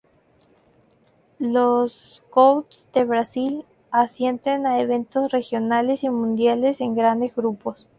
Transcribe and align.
Los 1.37 2.23
Scouts 2.27 2.89
de 2.91 3.03
Brasil 3.05 3.63
asisten 3.91 4.65
a 4.65 4.81
eventos 4.81 5.31
regionales 5.31 6.03
y 6.03 6.09
mundiales 6.09 6.81
en 6.81 6.95
grandes 6.95 7.35
grupos. 7.35 7.87